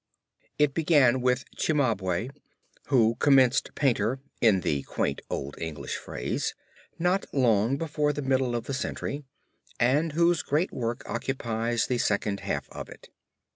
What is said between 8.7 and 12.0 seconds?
century and whose great work occupies the